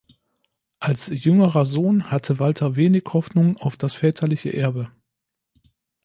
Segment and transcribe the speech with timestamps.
[0.79, 4.89] Als jüngerer Sohn hatte Walter wenig Hoffnung auf das väterliche Erbe.